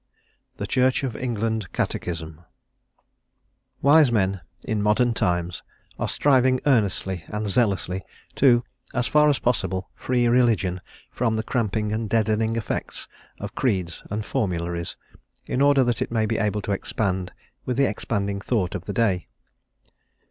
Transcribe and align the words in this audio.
THE 0.57 0.65
CHURCH 0.65 1.03
OF 1.03 1.15
ENGLAND 1.15 1.71
CATECHISM 1.73 2.41
WISE 3.83 4.11
men, 4.11 4.41
in 4.65 4.81
modern 4.81 5.13
times, 5.13 5.61
are 5.99 6.09
striving 6.09 6.59
earnestly 6.65 7.23
and 7.27 7.47
zealously 7.47 8.01
to, 8.33 8.63
as 8.95 9.05
far 9.05 9.29
as 9.29 9.37
possible, 9.37 9.91
free 9.93 10.27
religion 10.27 10.81
from 11.11 11.35
the 11.35 11.43
cramping 11.43 11.93
and 11.93 12.09
deadening 12.09 12.57
effect 12.57 13.07
of 13.39 13.53
creeds 13.53 14.01
and 14.09 14.25
formularies, 14.25 14.97
in 15.45 15.61
order 15.61 15.83
that 15.83 16.01
it 16.01 16.09
may 16.11 16.25
be 16.25 16.39
able 16.39 16.63
to 16.63 16.71
expand 16.71 17.31
with 17.67 17.77
the 17.77 17.85
expanding 17.87 18.41
thought 18.41 18.73
of 18.73 18.85
the 18.85 18.93
day. 18.93 19.27